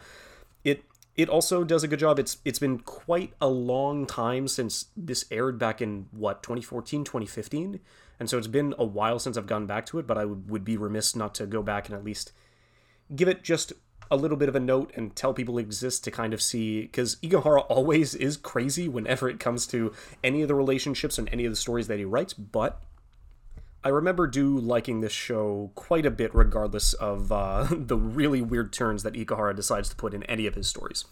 [0.66, 0.84] it
[1.16, 2.20] it also does a good job.
[2.20, 7.80] It's it's been quite a long time since this aired back in what 2014, 2015,
[8.20, 10.06] and so it's been a while since I've gone back to it.
[10.06, 12.34] But I would, would be remiss not to go back and at least
[13.16, 13.72] give it just
[14.10, 17.18] a little bit of a note and tell people exist to kind of see because
[17.18, 19.94] Ikuhara always is crazy whenever it comes to
[20.24, 22.82] any of the relationships and any of the stories that he writes, but
[23.84, 28.74] I remember do liking this show quite a bit regardless of uh, the really weird
[28.74, 31.06] turns that Ikuhara decides to put in any of his stories.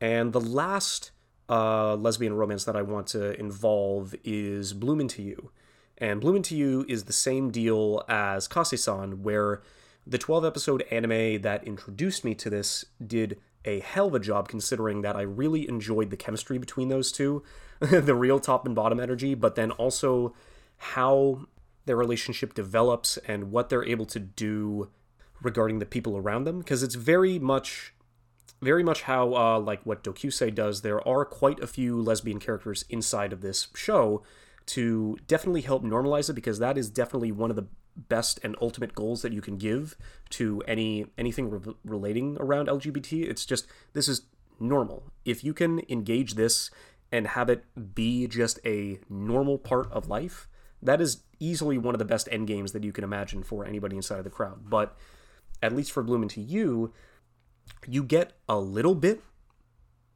[0.00, 1.10] And the last
[1.48, 5.50] uh, lesbian romance that I want to involve is Bloom Into You.
[5.98, 9.62] And Bloom Into You is the same deal as Kase-san, where
[10.06, 14.48] the 12 episode anime that introduced me to this did a hell of a job
[14.48, 17.42] considering that I really enjoyed the chemistry between those two,
[17.80, 20.34] the real top and bottom energy, but then also
[20.76, 21.46] how
[21.86, 24.90] their relationship develops and what they're able to do
[25.42, 26.60] regarding the people around them.
[26.60, 27.92] Because it's very much
[28.62, 32.86] very much how uh, like what Doukyuusei does there are quite a few lesbian characters
[32.88, 34.22] inside of this show
[34.64, 37.66] to definitely help normalize it because that is definitely one of the
[37.96, 39.96] best and ultimate goals that you can give
[40.30, 43.28] to any anything re- relating around LGBT.
[43.28, 44.22] It's just this is
[44.60, 45.04] normal.
[45.24, 46.70] If you can engage this
[47.12, 50.48] and have it be just a normal part of life,
[50.82, 53.96] that is easily one of the best end games that you can imagine for anybody
[53.96, 54.68] inside of the crowd.
[54.68, 54.96] But
[55.62, 56.92] at least for Bloom Into You,
[57.86, 59.22] you get a little bit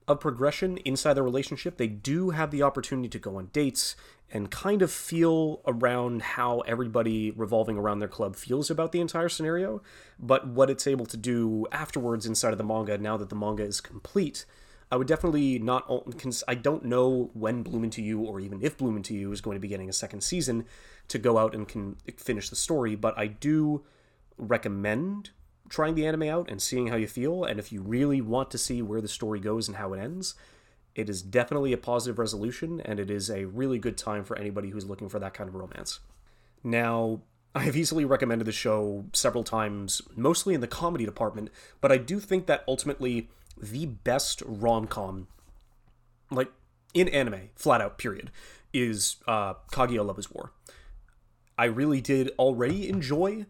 [0.08, 1.76] of progression inside the relationship.
[1.76, 3.94] They do have the opportunity to go on dates
[4.32, 9.28] and kind of feel around how everybody revolving around their club feels about the entire
[9.28, 9.82] scenario.
[10.18, 13.64] But what it's able to do afterwards inside of the manga, now that the manga
[13.64, 14.44] is complete,
[14.92, 15.88] I would definitely not.
[16.48, 19.54] I don't know when Bloom Into You, or even if Bloom Into You, is going
[19.54, 20.64] to be getting a second season
[21.08, 22.96] to go out and can finish the story.
[22.96, 23.84] But I do
[24.36, 25.30] recommend
[25.68, 27.44] trying the anime out and seeing how you feel.
[27.44, 30.34] And if you really want to see where the story goes and how it ends,
[30.94, 34.70] it is definitely a positive resolution, and it is a really good time for anybody
[34.70, 36.00] who's looking for that kind of romance.
[36.62, 37.22] Now,
[37.54, 41.50] I have easily recommended the show several times, mostly in the comedy department,
[41.80, 43.28] but I do think that ultimately
[43.60, 45.26] the best rom com,
[46.30, 46.50] like
[46.94, 48.30] in anime, flat out, period,
[48.72, 50.52] is uh, Kaguya Love is War.
[51.58, 53.46] I really did already enjoy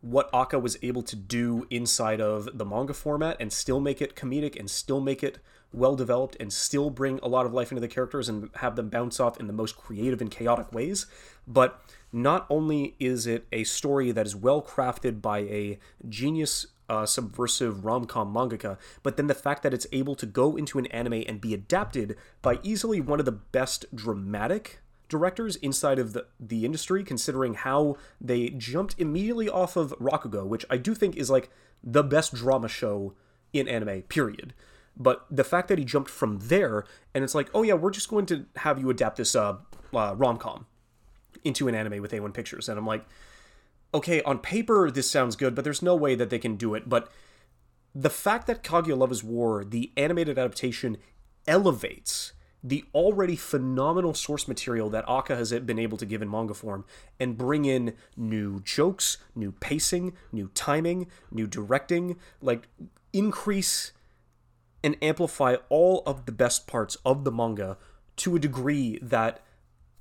[0.00, 4.14] what Aka was able to do inside of the manga format and still make it
[4.14, 5.38] comedic and still make it
[5.74, 8.88] well developed and still bring a lot of life into the characters and have them
[8.88, 11.06] bounce off in the most creative and chaotic ways.
[11.46, 11.80] But
[12.12, 17.84] not only is it a story that is well crafted by a genius uh, subversive
[17.84, 21.24] rom com mangaka, but then the fact that it's able to go into an anime
[21.26, 26.64] and be adapted by easily one of the best dramatic directors inside of the, the
[26.64, 31.50] industry, considering how they jumped immediately off of Rakugo, which I do think is like
[31.82, 33.14] the best drama show
[33.52, 34.54] in anime, period.
[34.96, 38.08] But the fact that he jumped from there and it's like, oh yeah, we're just
[38.08, 39.56] going to have you adapt this uh,
[39.92, 40.66] uh, rom com
[41.42, 43.04] into an anime with A1 Pictures, and I'm like,
[43.92, 46.88] okay, on paper this sounds good, but there's no way that they can do it.
[46.88, 47.10] But
[47.94, 50.96] the fact that Kaguya Love is War, the animated adaptation,
[51.46, 52.32] elevates
[52.64, 56.84] the already phenomenal source material that Aka has been able to give in manga form
[57.20, 62.66] and bring in new jokes, new pacing, new timing, new directing, like
[63.12, 63.92] increase
[64.84, 67.78] and amplify all of the best parts of the manga
[68.16, 69.40] to a degree that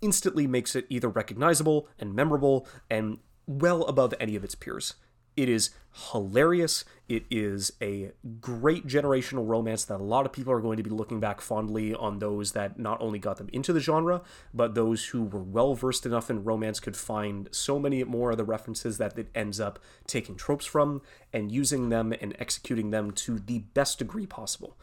[0.01, 3.17] instantly makes it either recognizable and memorable and
[3.47, 4.95] well above any of its peers.
[5.36, 5.71] It is
[6.11, 6.86] hilarious.
[7.07, 10.89] It is a great generational romance that a lot of people are going to be
[10.89, 14.21] looking back fondly on those that not only got them into the genre,
[14.53, 18.38] but those who were well versed enough in romance could find so many more of
[18.38, 23.11] the references that it ends up taking tropes from and using them and executing them
[23.11, 24.77] to the best degree possible.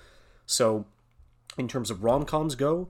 [0.46, 0.86] So,
[1.59, 2.88] in terms of rom coms go,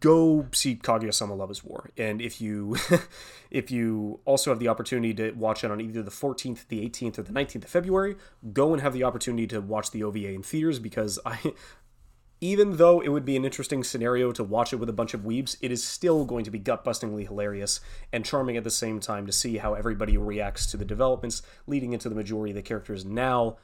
[0.00, 1.90] go see Kaguya-sama Love is War.
[1.96, 2.76] And if you
[3.50, 7.18] if you also have the opportunity to watch it on either the 14th, the 18th,
[7.18, 8.16] or the 19th of February,
[8.52, 11.52] go and have the opportunity to watch the OVA in theaters because I
[12.40, 15.22] even though it would be an interesting scenario to watch it with a bunch of
[15.22, 17.80] weebs, it is still going to be gut-bustingly hilarious
[18.12, 21.92] and charming at the same time to see how everybody reacts to the developments leading
[21.92, 23.56] into the majority of the characters now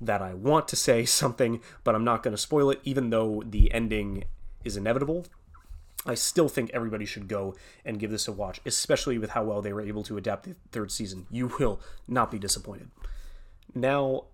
[0.00, 3.42] that I want to say something, but I'm not going to spoil it, even though
[3.44, 4.24] the ending
[4.64, 5.26] is inevitable.
[6.04, 7.54] I still think everybody should go
[7.84, 10.56] and give this a watch, especially with how well they were able to adapt the
[10.72, 11.26] third season.
[11.30, 12.90] You will not be disappointed.
[13.74, 14.24] Now,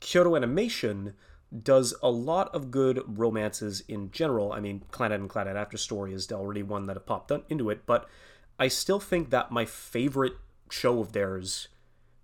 [0.00, 1.14] Kyoto Animation
[1.62, 4.52] does a lot of good romances in general.
[4.52, 7.86] I mean, Clannad and Clannad After Story is already one that have popped into it,
[7.86, 8.08] but
[8.58, 10.34] I still think that my favorite
[10.70, 11.68] show of theirs,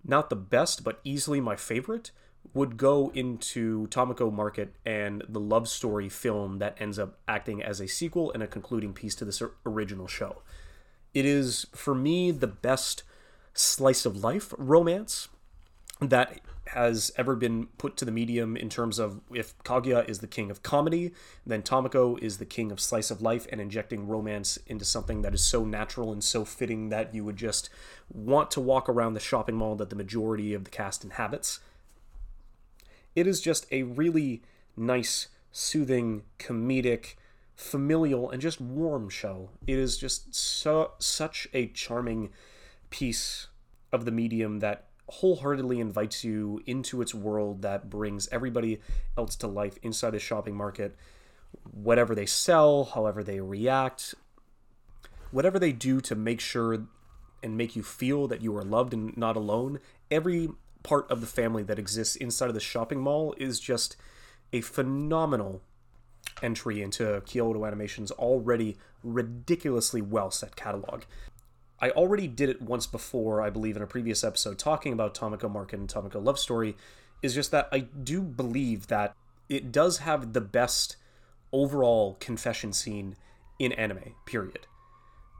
[0.03, 2.11] not the best, but easily my favorite,
[2.53, 7.79] would go into Tamako Market and the love story film that ends up acting as
[7.79, 10.41] a sequel and a concluding piece to this original show.
[11.13, 13.03] It is, for me, the best
[13.53, 15.29] slice of life romance
[15.99, 20.27] that has ever been put to the medium in terms of if Kaguya is the
[20.27, 21.11] king of comedy,
[21.45, 25.33] then Tamako is the king of slice of life and injecting romance into something that
[25.33, 27.69] is so natural and so fitting that you would just
[28.11, 31.59] want to walk around the shopping mall that the majority of the cast inhabits.
[33.15, 34.41] It is just a really
[34.75, 37.15] nice, soothing, comedic,
[37.55, 39.49] familial, and just warm show.
[39.67, 42.29] It is just so such a charming
[42.89, 43.47] piece
[43.91, 48.79] of the medium that wholeheartedly invites you into its world that brings everybody
[49.17, 50.95] else to life inside the shopping market.
[51.71, 54.15] Whatever they sell, however they react,
[55.31, 56.87] whatever they do to make sure
[57.43, 60.49] and make you feel that you are loved and not alone, every
[60.83, 63.95] part of the family that exists inside of the shopping mall is just
[64.51, 65.61] a phenomenal
[66.41, 71.03] entry into Kyoto Animation's already ridiculously well set catalog.
[71.79, 75.51] I already did it once before, I believe, in a previous episode talking about Tamako
[75.51, 76.77] Market and Tamako Love Story,
[77.21, 79.15] is just that I do believe that
[79.49, 80.97] it does have the best
[81.51, 83.15] overall confession scene
[83.59, 84.67] in anime, period.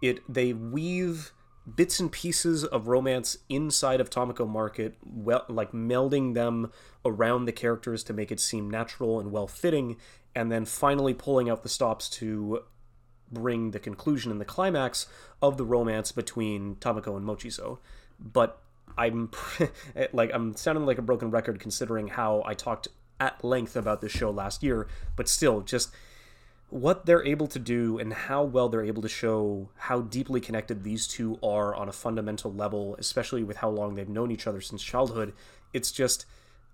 [0.02, 1.32] It they weave
[1.76, 6.72] bits and pieces of romance inside of Tamako Market, well, like melding them
[7.06, 9.98] around the characters to make it seem natural and well fitting,
[10.36, 12.64] and then finally pulling out the stops to
[13.32, 15.08] bring the conclusion and the climax
[15.42, 17.80] of the romance between Tamako and Mochizo.
[18.20, 18.62] But
[18.98, 19.32] I'm
[20.14, 22.88] like I'm sounding like a broken record considering how I talked
[23.20, 25.92] at length about this show last year, but still just
[26.74, 30.84] what they're able to do and how well they're able to show how deeply connected
[30.84, 34.60] these two are on a fundamental level, especially with how long they've known each other
[34.60, 35.34] since childhood.
[35.72, 36.26] It's just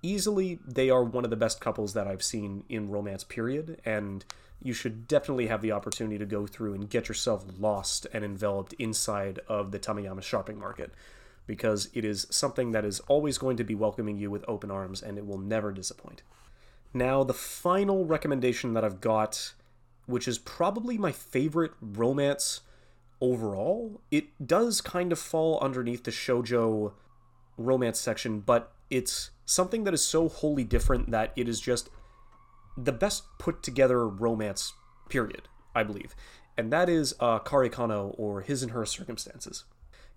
[0.02, 4.24] easily they are one of the best couples that I've seen in romance period and
[4.64, 8.72] you should definitely have the opportunity to go through and get yourself lost and enveloped
[8.80, 10.94] inside of the Tamiyama shopping market
[11.46, 15.02] because it is something that is always going to be welcoming you with open arms
[15.02, 16.22] and it will never disappoint.
[16.94, 19.54] Now, the final recommendation that I've got,
[20.10, 22.62] which is probably my favorite romance
[23.22, 26.94] overall, it does kind of fall underneath the shojo
[27.58, 31.90] romance section, but it's something that is so wholly different that it is just
[32.76, 34.74] the best put together romance
[35.10, 36.16] period, I believe.
[36.58, 39.66] And that is uh, Kare Kano or His and Her Circumstances.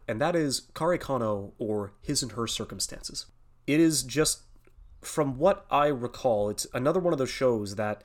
[0.08, 3.26] And that is Kare Kano or His and Her Circumstances.
[3.66, 4.42] It is just,
[5.02, 8.02] from what I recall, it's another one of those shows that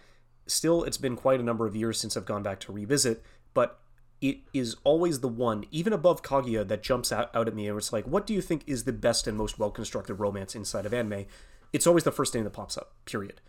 [0.47, 3.23] still it's been quite a number of years since I've gone back to revisit,
[3.53, 3.79] but
[4.21, 7.77] it is always the one, even above Kaguya, that jumps out, out at me and
[7.77, 10.85] it's like, what do you think is the best and most well constructed romance inside
[10.85, 11.25] of anime?
[11.73, 13.41] It's always the first thing that pops up, period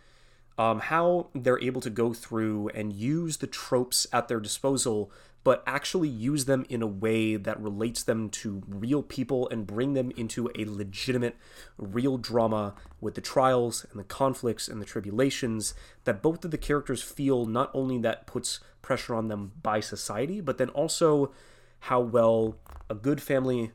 [0.59, 5.09] um, how they're able to go through and use the tropes at their disposal,
[5.49, 9.93] but actually use them in a way that relates them to real people and bring
[9.93, 11.35] them into a legitimate,
[11.75, 15.73] real drama with the trials and the conflicts and the tribulations
[16.03, 20.39] that both of the characters feel not only that puts pressure on them by society,
[20.39, 21.31] but then also
[21.79, 22.55] how well
[22.87, 23.71] a good family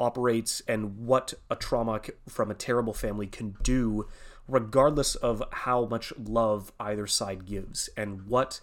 [0.00, 4.08] operates and what a trauma from a terrible family can do
[4.48, 8.60] regardless of how much love either side gives and what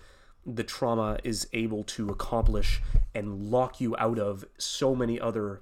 [0.55, 2.81] the trauma is able to accomplish
[3.13, 5.61] and lock you out of so many other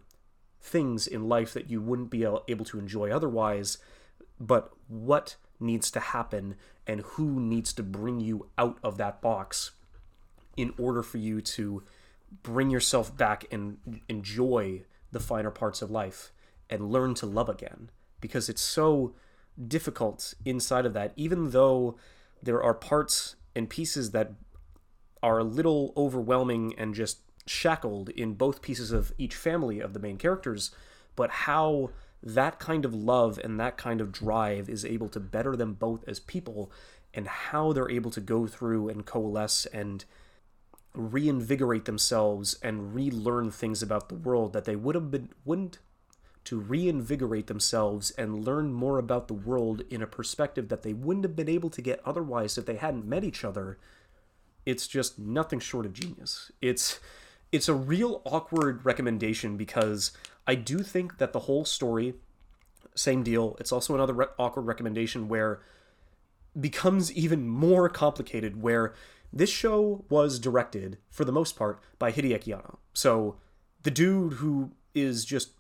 [0.62, 3.78] things in life that you wouldn't be able to enjoy otherwise,
[4.40, 9.72] but what needs to happen and who needs to bring you out of that box
[10.56, 11.84] in order for you to
[12.44, 16.32] bring yourself back and enjoy the finer parts of life
[16.70, 17.90] and learn to love again?
[18.20, 19.14] Because it's so
[19.68, 21.98] difficult inside of that, even though
[22.42, 24.34] there are parts and pieces that
[25.22, 30.00] are a little overwhelming and just shackled in both pieces of each family of the
[30.00, 30.72] main characters,
[31.16, 31.90] but how
[32.22, 36.08] that kind of love and that kind of drive is able to better them both
[36.08, 36.72] as people
[37.14, 40.06] and how they're able to go through and coalesce and
[40.94, 45.80] reinvigorate themselves and relearn things about the world that they would have been wouldn't
[46.44, 51.26] to reinvigorate themselves and learn more about the world in a perspective that they wouldn't
[51.26, 53.78] have been able to get otherwise if they hadn't met each other
[54.68, 57.00] it's just nothing short of genius it's
[57.52, 60.12] it's a real awkward recommendation because
[60.46, 62.14] i do think that the whole story
[62.94, 65.62] same deal it's also another re- awkward recommendation where
[66.60, 68.94] becomes even more complicated where
[69.32, 72.80] this show was directed, for the most part, by Hideaki Anno.
[72.94, 73.36] So,
[73.84, 75.52] the dude who is just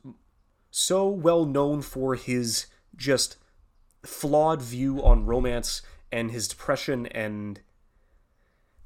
[0.72, 3.38] so well known for his just
[4.04, 5.82] flawed view on romance
[6.12, 7.62] and his depression and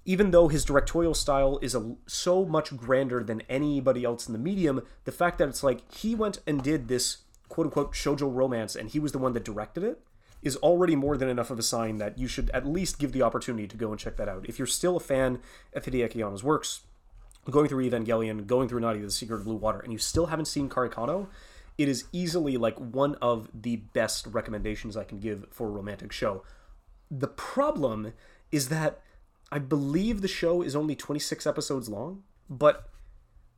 [0.05, 4.39] even though his directorial style is a, so much grander than anybody else in the
[4.39, 7.17] medium, the fact that it's like he went and did this
[7.49, 10.01] quote unquote shoujo romance and he was the one that directed it
[10.41, 13.21] is already more than enough of a sign that you should at least give the
[13.21, 14.47] opportunity to go and check that out.
[14.49, 15.39] If you're still a fan
[15.73, 16.81] of Hideaki Anno's works,
[17.49, 20.45] going through Evangelion, going through Nadia the Secret of Blue Water, and you still haven't
[20.45, 21.29] seen Kare Kano,
[21.77, 26.11] it is easily like one of the best recommendations I can give for a romantic
[26.11, 26.43] show.
[27.09, 28.13] The problem
[28.51, 29.01] is that
[29.51, 32.89] I believe the show is only 26 episodes long, but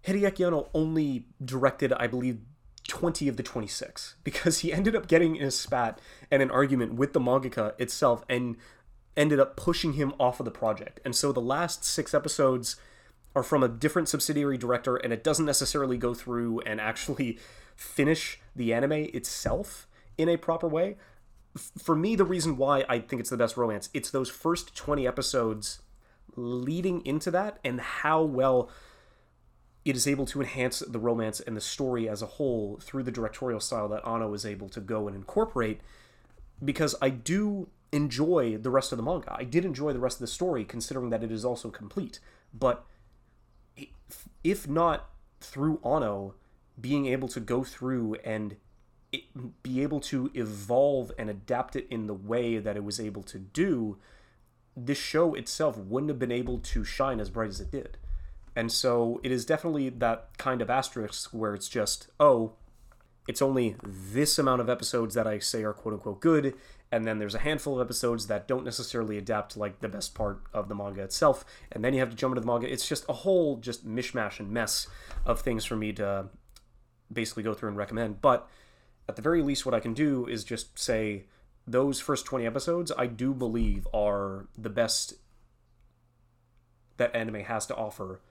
[0.05, 2.39] Hideaki Anno only directed, I believe,
[2.87, 6.95] 20 of the 26 because he ended up getting in a spat and an argument
[6.95, 8.57] with the mangaka itself and
[9.15, 10.99] ended up pushing him off of the project.
[11.05, 12.75] And so the last six episodes
[13.35, 17.39] are from a different subsidiary director and it doesn't necessarily go through and actually
[17.75, 19.87] finish the anime itself
[20.17, 20.97] in a proper way.
[21.55, 25.07] For me, the reason why I think it's the best romance, it's those first 20
[25.07, 25.81] episodes
[26.35, 28.69] leading into that and how well
[29.85, 33.11] it is able to enhance the romance and the story as a whole through the
[33.11, 35.81] directorial style that Anno is able to go and incorporate.
[36.63, 39.35] Because I do enjoy the rest of the manga.
[39.37, 42.19] I did enjoy the rest of the story, considering that it is also complete.
[42.53, 42.85] But
[44.43, 45.09] if not
[45.41, 46.35] through Anno
[46.79, 48.55] being able to go through and
[49.61, 53.39] be able to evolve and adapt it in the way that it was able to
[53.39, 53.97] do,
[54.75, 57.97] this show itself wouldn't have been able to shine as bright as it did.
[58.55, 62.53] And so it is definitely that kind of asterisk where it's just, oh,
[63.27, 66.53] it's only this amount of episodes that I say are quote unquote good,
[66.91, 70.41] and then there's a handful of episodes that don't necessarily adapt like the best part
[70.53, 72.71] of the manga itself, and then you have to jump into the manga.
[72.71, 74.87] It's just a whole just mishmash and mess
[75.25, 76.25] of things for me to
[77.11, 78.21] basically go through and recommend.
[78.21, 78.47] But
[79.07, 81.25] at the very least, what I can do is just say
[81.65, 85.15] those first 20 episodes I do believe are the best
[86.97, 88.21] that anime has to offer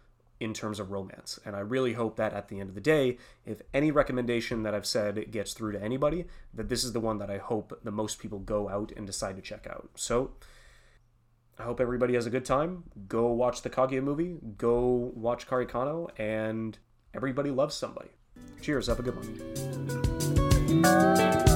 [0.41, 1.39] in terms of romance.
[1.45, 4.75] And I really hope that at the end of the day, if any recommendation that
[4.75, 7.93] I've said gets through to anybody, that this is the one that I hope the
[7.93, 9.91] most people go out and decide to check out.
[9.95, 10.33] So
[11.59, 12.85] I hope everybody has a good time.
[13.07, 16.77] Go watch the Kaguya movie, go watch Kare Kano, and
[17.15, 18.11] everybody loves somebody.
[18.61, 20.22] Cheers, have a good one.
[20.83, 21.52] Música